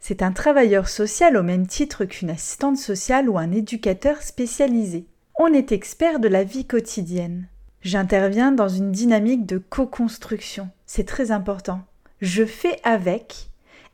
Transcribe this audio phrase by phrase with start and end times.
[0.00, 5.04] C'est un travailleur social au même titre qu'une assistante sociale ou un éducateur spécialisé.
[5.38, 7.46] On est expert de la vie quotidienne.
[7.84, 10.70] J'interviens dans une dynamique de co-construction.
[10.86, 11.82] C'est très important.
[12.22, 13.50] Je fais avec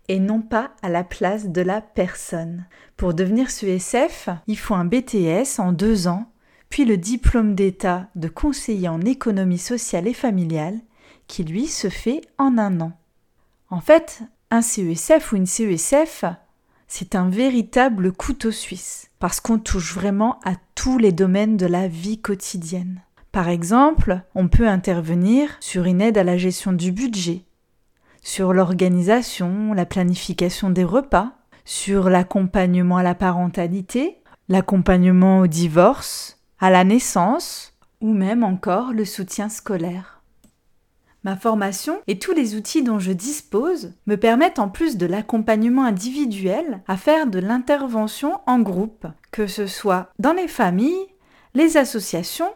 [0.06, 2.66] et non pas à la place de la personne.
[2.96, 6.30] Pour devenir CESF, il faut un BTS en deux ans,
[6.68, 10.78] puis le diplôme d'État de conseiller en économie sociale et familiale,
[11.27, 12.92] qui lui se fait en un an.
[13.70, 14.22] En fait,
[14.52, 16.24] un CESF ou une CESF,
[16.86, 21.89] c'est un véritable couteau suisse, parce qu'on touche vraiment à tous les domaines de la
[21.89, 23.01] vie quotidienne.
[23.33, 27.45] Par exemple, on peut intervenir sur une aide à la gestion du budget,
[28.23, 31.33] sur l'organisation, la planification des repas,
[31.64, 39.05] sur l'accompagnement à la parentalité, l'accompagnement au divorce, à la naissance, ou même encore le
[39.05, 40.23] soutien scolaire.
[41.23, 45.85] Ma formation et tous les outils dont je dispose me permettent en plus de l'accompagnement
[45.85, 51.07] individuel à faire de l'intervention en groupe, que ce soit dans les familles,
[51.55, 52.51] les associations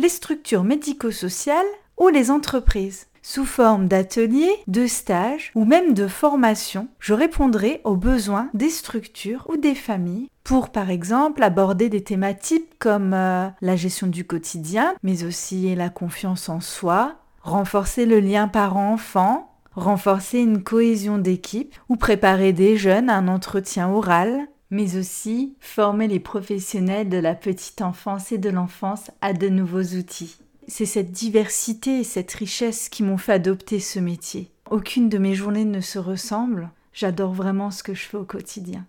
[0.00, 1.66] les structures médico-sociales
[1.98, 3.06] ou les entreprises.
[3.22, 9.46] Sous forme d'ateliers, de stages ou même de formations, je répondrai aux besoins des structures
[9.50, 14.94] ou des familles pour par exemple aborder des thématiques comme euh, la gestion du quotidien,
[15.02, 21.96] mais aussi la confiance en soi, renforcer le lien parent-enfant, renforcer une cohésion d'équipe ou
[21.96, 27.82] préparer des jeunes à un entretien oral, mais aussi former les professionnels de la petite
[27.82, 30.38] enfance et de l'enfance à de nouveaux outils.
[30.68, 34.50] C'est cette diversité et cette richesse qui m'ont fait adopter ce métier.
[34.70, 38.86] Aucune de mes journées ne se ressemble, j'adore vraiment ce que je fais au quotidien.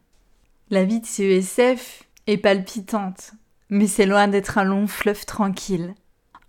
[0.70, 3.32] La vie de CESF est palpitante,
[3.70, 5.96] mais c'est loin d'être un long fleuve tranquille.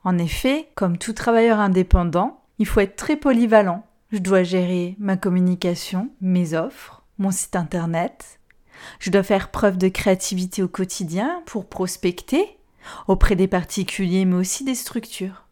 [0.04, 3.86] En effet, comme tout travailleur indépendant, il faut être très polyvalent.
[4.10, 8.38] Je dois gérer ma communication, mes offres, mon site internet,
[8.98, 12.58] je dois faire preuve de créativité au quotidien pour prospecter
[13.08, 15.46] auprès des particuliers mais aussi des structures.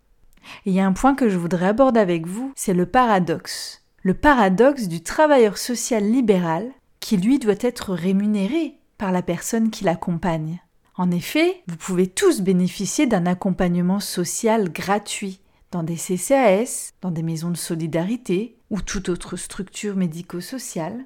[0.66, 3.82] il y a un point que je voudrais aborder avec vous, c'est le paradoxe.
[4.02, 6.70] Le paradoxe du travailleur social libéral
[7.00, 10.60] qui lui doit être rémunéré par la personne qui l'accompagne.
[10.96, 17.22] En effet, vous pouvez tous bénéficier d'un accompagnement social gratuit dans des CCAS, dans des
[17.22, 21.04] maisons de solidarité ou toute autre structure médico-sociale,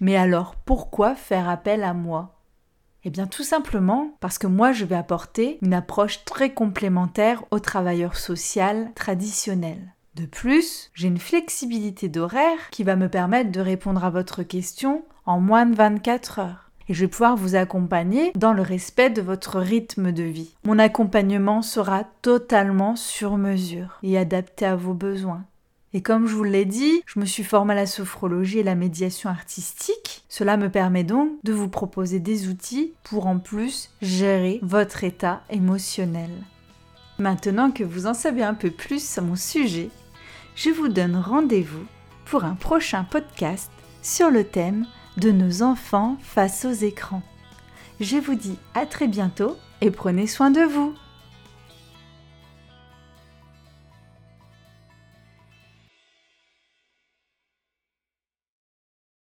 [0.00, 2.40] mais alors pourquoi faire appel à moi?
[3.04, 7.58] Eh bien tout simplement parce que moi je vais apporter une approche très complémentaire au
[7.58, 9.94] travailleur social traditionnel.
[10.16, 15.04] De plus, j'ai une flexibilité d'horaire qui va me permettre de répondre à votre question
[15.24, 16.70] en moins de 24 heures.
[16.88, 20.56] Et je vais pouvoir vous accompagner dans le respect de votre rythme de vie.
[20.64, 25.44] Mon accompagnement sera totalement sur mesure et adapté à vos besoins.
[25.92, 28.76] Et comme je vous l'ai dit, je me suis formée à la sophrologie et la
[28.76, 30.22] médiation artistique.
[30.28, 35.42] Cela me permet donc de vous proposer des outils pour en plus gérer votre état
[35.50, 36.30] émotionnel.
[37.18, 39.90] Maintenant que vous en savez un peu plus sur mon sujet,
[40.54, 41.84] je vous donne rendez-vous
[42.24, 43.70] pour un prochain podcast
[44.00, 44.86] sur le thème
[45.16, 47.22] de nos enfants face aux écrans.
[47.98, 50.94] Je vous dis à très bientôt et prenez soin de vous.